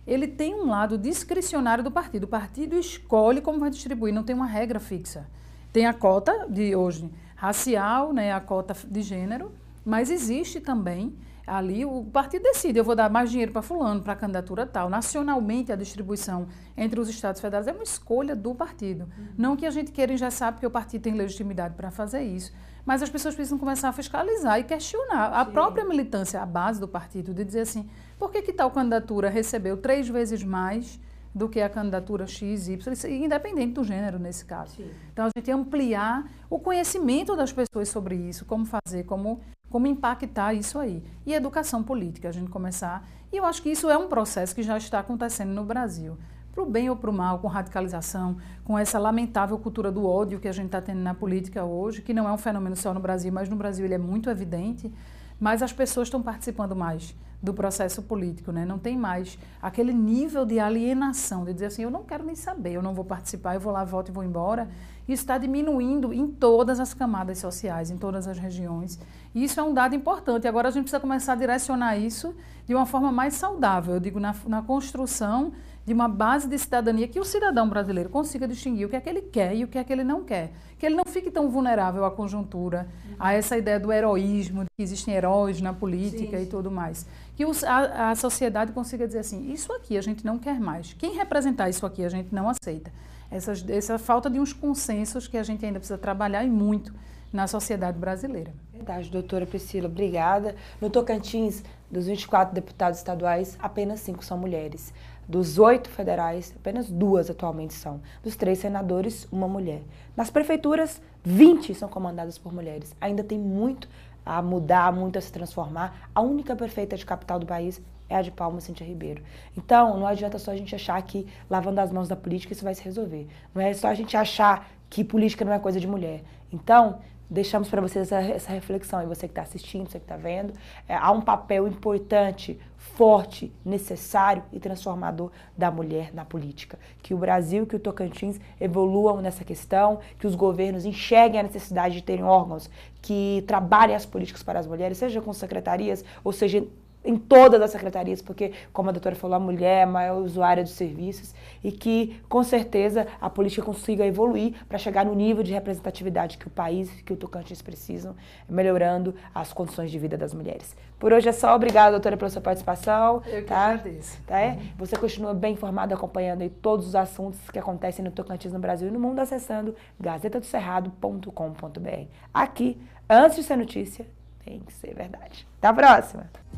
ele 0.05 0.27
tem 0.27 0.55
um 0.55 0.67
lado 0.67 0.99
discricionário 0.99 1.85
do 1.85 1.91
partido. 1.91 2.25
O 2.25 2.29
partido 2.29 2.77
escolhe 2.77 3.41
como 3.41 3.61
vai 3.61 3.71
distribuir, 3.71 4.13
não 4.13 4.25
tem 4.25 4.35
uma 4.35 4.47
regra 4.47 4.81
fixa. 4.81 5.29
Tem 5.73 5.87
a 5.87 5.95
cota 5.95 6.47
de 6.51 6.75
hoje 6.75 7.09
racial, 7.37 8.13
né, 8.13 8.33
a 8.33 8.41
cota 8.41 8.77
de 8.89 9.03
gênero, 9.03 9.53
mas 9.85 10.11
existe 10.11 10.61
também 10.61 11.15
ali 11.47 11.85
o 11.85 12.05
partido 12.05 12.43
decide, 12.43 12.79
eu 12.79 12.85
vou 12.85 12.95
dar 12.95 13.11
mais 13.11 13.31
dinheiro 13.31 13.53
para 13.53 13.63
fulano, 13.63 14.03
para 14.03 14.13
a 14.13 14.17
candidatura 14.17 14.67
tal. 14.67 14.89
Nacionalmente, 14.89 15.73
a 15.73 15.77
distribuição 15.77 16.47
entre 16.77 17.01
os 17.01 17.09
estados 17.09 17.41
federais 17.41 17.67
é 17.67 17.73
uma 17.73 17.83
escolha 17.83 18.37
do 18.37 18.55
partido. 18.55 19.05
Uhum. 19.05 19.27
Não 19.37 19.57
que 19.57 19.67
a 19.67 19.71
gente 19.71 19.91
queira 19.91 20.13
sabe 20.31 20.57
porque 20.57 20.67
o 20.67 20.71
partido 20.71 21.03
tem 21.03 21.15
legitimidade 21.15 21.75
para 21.75 21.91
fazer 21.91 22.23
isso. 22.23 22.53
Mas 22.85 23.03
as 23.03 23.09
pessoas 23.09 23.35
precisam 23.35 23.59
começar 23.59 23.89
a 23.89 23.93
fiscalizar 23.93 24.59
e 24.59 24.65
questionar 24.65 25.33
a 25.33 25.45
Sim. 25.45 25.53
própria 25.53 25.85
militância, 25.85 26.41
a 26.43 26.47
base 26.47 26.81
do 26.81 26.89
partido, 26.89 27.33
de 27.33 27.45
dizer 27.45 27.61
assim, 27.61 27.89
por 28.19 28.31
que, 28.31 28.43
que 28.43 28.53
tal 28.53 28.71
candidatura 28.71 29.31
recebeu 29.31 29.77
três 29.77 30.09
vezes 30.09 30.43
mais 30.43 31.01
do 31.35 31.49
que 31.49 31.61
a 31.61 31.69
candidatura 31.69 32.27
X, 32.27 32.69
Y, 32.69 32.79
independente 33.25 33.73
do 33.73 33.85
gênero 33.85 34.19
nesse 34.19 34.45
caso. 34.45 34.77
Sim. 34.77 34.91
Então, 35.13 35.27
a 35.27 35.31
gente 35.37 35.51
ampliar 35.51 36.31
o 36.51 36.59
conhecimento 36.59 37.35
das 37.35 37.53
pessoas 37.53 37.89
sobre 37.89 38.15
isso, 38.15 38.45
como 38.45 38.67
fazer, 38.67 39.05
como 39.05 39.41
como 39.73 39.87
impactar 39.87 40.53
isso 40.53 40.79
aí. 40.79 41.03
E 41.25 41.33
educação 41.33 41.83
política, 41.83 42.29
a 42.29 42.33
gente 42.33 42.51
começar. 42.51 43.09
E 43.33 43.39
eu 43.39 43.45
acho 43.47 43.63
que 43.63 43.71
isso 43.71 43.89
é 43.89 43.97
um 43.97 44.07
processo 44.07 44.55
que 44.55 44.63
já 44.63 44.77
está 44.77 44.99
acontecendo 45.01 45.49
no 45.49 45.65
Brasil. 45.65 46.19
Para 46.53 46.63
o 46.63 46.67
bem 46.67 46.91
ou 46.91 46.97
para 46.97 47.09
o 47.09 47.13
mal, 47.13 47.39
com 47.39 47.49
radicalização, 47.49 48.37
com 48.63 48.79
essa 48.79 48.99
lamentável 48.99 49.59
cultura 49.59 49.91
do 49.91 50.07
ódio 50.07 50.39
que 50.39 50.47
a 50.47 50.53
gente 50.53 50.67
está 50.67 50.83
tendo 50.83 51.01
na 51.01 51.15
política 51.15 51.65
hoje, 51.65 52.03
que 52.03 52.13
não 52.13 52.29
é 52.29 52.33
um 52.33 52.37
fenômeno 52.37 52.77
só 52.77 52.93
no 52.93 53.01
Brasil, 53.01 53.33
mas 53.33 53.49
no 53.49 53.57
Brasil 53.57 53.87
ele 53.87 53.95
é 53.95 53.99
muito 53.99 54.29
evidente. 54.29 54.93
Mas 55.41 55.63
as 55.63 55.73
pessoas 55.73 56.09
estão 56.09 56.21
participando 56.21 56.77
mais 56.77 57.15
do 57.43 57.53
processo 57.53 58.03
político, 58.03 58.53
né? 58.53 58.65
Não 58.65 58.79
tem 58.79 58.97
mais 58.97 59.37
aquele 59.61 59.93
nível 59.93 60.47
de 60.47 60.61
alienação, 60.61 61.45
de 61.45 61.53
dizer 61.53 61.67
assim, 61.67 61.83
eu 61.83 61.91
não 61.91 62.05
quero 62.05 62.25
nem 62.25 62.37
saber, 62.37 62.75
eu 62.75 62.83
não 62.83 62.95
vou 62.95 63.05
participar, 63.05 63.55
eu 63.55 63.61
vou 63.61 63.73
lá, 63.73 63.85
voto 63.85 64.11
e 64.11 64.15
vou 64.15 64.23
embora. 64.23 64.69
Isso 65.09 65.25
está 65.25 65.37
diminuindo 65.37 66.13
em 66.13 66.29
todas 66.29 66.79
as 66.79 66.95
camadas 66.95 67.39
sociais, 67.39 67.91
em 67.91 67.99
todas 67.99 68.29
as 68.29 68.39
regiões. 68.39 69.01
E 69.35 69.43
isso 69.43 69.59
é 69.59 69.63
um 69.63 69.75
dado 69.75 69.97
importante. 69.97 70.47
Agora 70.47 70.69
a 70.69 70.71
gente 70.71 70.85
precisa 70.85 71.01
começar 71.01 71.33
a 71.33 71.37
direcionar 71.37 71.97
isso 71.97 72.33
de 72.65 72.75
uma 72.75 72.87
forma 72.87 73.11
mais 73.11 73.35
saudável, 73.35 73.95
eu 73.95 74.01
digo, 74.01 74.21
na, 74.21 74.33
na 74.47 74.63
construção 74.63 75.53
de 75.85 75.93
uma 75.93 76.09
base 76.09 76.49
de 76.49 76.59
cidadania 76.59 77.09
que 77.09 77.19
o 77.19 77.25
cidadão 77.25 77.69
brasileiro 77.69 78.09
consiga 78.09 78.47
distinguir 78.47 78.87
o 78.87 78.89
que 78.89 78.97
é 78.97 79.01
que 79.01 79.09
ele 79.09 79.23
quer 79.23 79.55
e 79.55 79.65
o 79.65 79.69
que 79.69 79.79
é 79.79 79.85
que 79.85 79.93
ele 79.93 80.05
não 80.05 80.23
quer. 80.23 80.53
Que 80.79 80.87
ele 80.87 80.95
não 80.95 81.05
fique 81.05 81.31
tão 81.31 81.51
vulnerável 81.51 82.05
à 82.05 82.11
conjuntura, 82.11 82.89
a 83.19 83.33
essa 83.33 83.57
ideia 83.57 83.79
do 83.79 83.93
heroísmo, 83.93 84.65
que 84.77 84.83
existem 84.83 85.15
heróis 85.15 85.61
na 85.61 85.73
política 85.73 86.37
sim, 86.37 86.45
e 86.45 86.47
tudo 86.47 86.71
mais. 86.71 87.07
Que 87.37 87.45
os, 87.45 87.65
a, 87.65 88.11
a 88.11 88.15
sociedade 88.15 88.73
consiga 88.73 89.07
dizer 89.07 89.21
assim, 89.21 89.53
isso 89.53 89.73
aqui 89.73 89.97
a 89.97 90.03
gente 90.03 90.25
não 90.25 90.39
quer 90.39 90.61
mais. 90.61 90.93
Quem 90.93 91.17
representar 91.17 91.69
isso 91.69 91.85
aqui 91.85 92.05
a 92.05 92.09
gente 92.09 92.33
não 92.33 92.49
aceita. 92.49 92.93
Essa, 93.31 93.53
essa 93.69 93.99
falta 93.99 94.29
de 94.29 94.39
uns 94.39 94.53
consensos 94.53 95.27
que 95.27 95.39
a 95.39 95.43
gente 95.43 95.65
ainda 95.65 95.79
precisa 95.79 95.99
trabalhar 95.99 96.45
e 96.45 96.51
muito 96.51 96.93
na 97.33 97.47
sociedade 97.47 97.99
brasileira. 97.99 98.53
Verdade, 98.73 99.11
doutora 99.11 99.47
Priscila, 99.47 99.89
obrigada. 99.89 100.55
No 100.81 100.91
Tocantins, 100.91 101.63
dos 101.91 102.07
24 102.07 102.55
deputados 102.55 102.99
estaduais, 102.99 103.57
apenas 103.61 104.01
cinco 104.01 104.25
são 104.25 104.37
mulheres. 104.37 104.93
Dos 105.29 105.59
oito 105.59 105.89
federais, 105.89 106.53
apenas 106.57 106.91
duas 106.91 107.31
atualmente 107.31 107.75
são. 107.75 108.01
Dos 108.23 108.37
três 108.37 108.59
senadores, 108.59 109.27
uma 109.31 109.49
mulher. 109.49 109.83
Nas 110.17 110.31
prefeituras, 110.31 111.01
20 111.25 111.75
são 111.75 111.89
comandadas 111.89 112.39
por 112.39 112.53
mulheres. 112.53 112.95
Ainda 113.01 113.23
tem 113.23 113.39
muito 113.39 113.89
a 114.27 114.43
mudar, 114.43 114.93
muito 114.93 115.19
a 115.19 115.23
se 115.23 115.33
transformar. 115.33 116.09
A 116.15 116.21
única 116.21 116.55
prefeita 116.57 116.97
de 116.97 117.07
capital 117.07 117.39
do 117.39 117.47
país 117.47 117.81
é 118.09 118.17
a 118.17 118.23
de 118.23 118.31
Palma 118.31 118.61
Cintia 118.61 118.87
Ribeiro. 118.87 119.23
Então, 119.57 119.99
não 119.99 120.07
adianta 120.07 120.39
só 120.39 120.51
a 120.51 120.57
gente 120.57 120.75
achar 120.75 121.01
que 121.03 121.27
lavando 121.49 121.81
as 121.81 121.91
mãos 121.91 122.09
da 122.09 122.17
política 122.17 122.53
isso 122.53 122.65
vai 122.65 122.75
se 122.75 122.83
resolver. 122.83 123.27
Não 123.55 123.63
é 123.63 123.73
só 123.73 123.89
a 123.89 123.95
gente 123.95 124.17
achar 124.17 124.69
que 124.91 125.03
política 125.03 125.45
não 125.45 125.53
é 125.53 125.59
coisa 125.59 125.81
de 125.81 125.87
mulher. 125.87 126.23
Então, 126.53 127.01
deixamos 127.33 127.69
para 127.69 127.81
vocês 127.81 128.13
essa, 128.13 128.21
essa, 128.31 128.53
reflexão, 128.53 129.03
e 129.03 129.07
você 129.07 129.27
que 129.27 129.33
está 129.33 129.43
assistindo, 129.43 129.89
você 129.89 129.99
que 129.99 130.05
está 130.05 130.17
vendo, 130.17 130.53
é, 130.87 130.95
há 130.95 131.11
um 131.11 131.23
papel 131.23 131.67
importante, 131.67 132.61
forte, 132.77 133.51
necessário 133.65 134.43
e 134.53 134.61
transformador 134.61 135.31
da 135.57 135.71
mulher 135.71 136.13
na 136.13 136.25
política. 136.27 136.79
Que 137.03 137.15
o 137.15 137.19
Brasil, 137.19 137.67
que 137.67 137.75
o 137.75 137.81
Tocantins 137.81 138.39
evoluam 138.61 139.23
nessa 139.23 139.45
questão, 139.45 140.01
que 140.19 140.27
os 140.27 140.35
governos 140.35 140.85
enxerguem 140.85 141.41
a 141.41 141.43
necessidade 141.45 141.95
de 141.95 142.03
terem 142.03 142.25
órgãos 142.25 142.69
que 143.01 143.43
trabalhem 143.49 143.97
as 143.97 144.07
políticas 144.07 144.43
para 144.43 144.61
as 144.61 144.67
mulheres, 144.67 144.99
seja 144.99 145.21
com 145.21 145.33
secretarias, 145.33 146.05
ou 146.23 146.33
seja 146.33 146.65
em 147.05 147.17
todas 147.17 147.61
as 147.61 147.71
secretarias, 147.71 148.23
porque, 148.23 148.53
como 148.73 148.89
a 148.89 148.93
doutora 148.93 149.17
falou, 149.17 149.37
a 149.37 149.41
mulher 149.41 149.79
é 149.79 149.83
a 149.83 149.87
maior 149.87 150.19
usuária 150.19 150.63
dos 150.63 150.73
serviços 150.73 151.35
e 151.63 151.71
que, 151.73 152.21
com 152.29 152.43
certeza, 152.43 153.07
a 153.21 153.29
política 153.29 153.63
consiga 153.63 154.07
evoluir 154.07 154.55
para 154.69 154.79
chegar 154.79 155.05
no 155.05 155.15
nível 155.15 155.43
de 155.43 155.53
representatividade 155.53 156.39
que 156.39 156.47
o 156.47 156.51
país, 156.51 156.91
que 157.03 157.13
o 157.13 157.17
Tocantins 157.17 157.61
precisam, 157.63 158.15
melhorando 158.49 159.15
as 159.35 159.53
condições 159.53 159.91
de 159.91 159.99
vida 159.99 160.17
das 160.17 160.33
mulheres. 160.33 160.77
Por 160.99 161.13
hoje 161.13 161.29
é 161.29 161.33
só. 161.33 161.55
Obrigada, 161.57 161.91
doutora, 161.93 162.17
pela 162.17 162.31
sua 162.31 162.41
participação. 162.41 163.23
Eu 163.27 163.43
que 163.43 163.49
tá? 163.49 163.67
agradeço. 163.67 164.23
Tá, 164.25 164.39
é? 164.39 164.59
Você 164.79 164.97
continua 164.97 165.35
bem 165.35 165.55
informado, 165.55 165.93
acompanhando 165.93 166.43
aí 166.43 166.49
todos 166.49 166.87
os 166.87 166.95
assuntos 166.95 167.41
que 167.51 167.59
acontecem 167.59 168.05
no 168.05 168.13
Tocantins, 168.13 168.53
no 168.53 168.61
Brasil 168.61 168.87
e 168.87 168.91
no 168.91 169.01
mundo, 169.01 169.19
acessando 169.19 169.75
gazetadoscerrado.com.br. 169.99 172.07
Aqui, 172.33 172.81
antes 173.11 173.37
de 173.37 173.43
ser 173.43 173.57
notícia, 173.57 174.07
tem 174.45 174.61
que 174.61 174.73
ser 174.73 174.95
verdade. 174.95 175.47
Até 175.59 175.69
a 175.69 175.73
próxima! 175.73 176.52